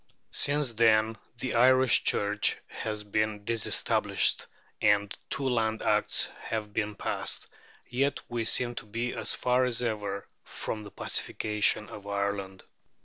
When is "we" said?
8.27-8.43